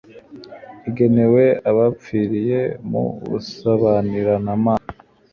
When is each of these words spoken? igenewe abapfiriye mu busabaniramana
igenewe 0.89 1.43
abapfiriye 1.69 2.59
mu 2.89 3.03
busabaniramana 3.29 4.71